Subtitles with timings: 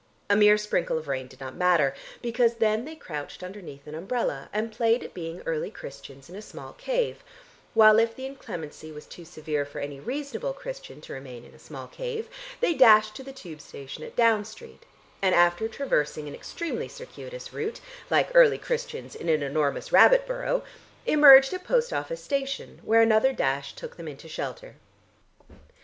[0.31, 1.93] A mere sprinkle of rain did not matter,
[2.23, 6.41] because then they crouched underneath an umbrella, and played at being early Christians in a
[6.41, 7.23] small cave,
[7.75, 11.59] while if the inclemency was too severe for any reasonable Christian to remain in a
[11.59, 12.29] small cave,
[12.61, 14.87] they dashed to the tube station at Down Street,
[15.21, 17.79] and after traversing an extremely circuitous route,
[18.09, 20.63] like early Christians in an enormous rabbit burrow,
[21.05, 24.77] emerged at Post Office Station, where another dash took them into shelter.